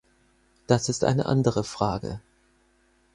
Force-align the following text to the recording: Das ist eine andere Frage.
Das 0.65 0.89
ist 0.89 1.03
eine 1.03 1.27
andere 1.27 1.63
Frage. 1.63 2.21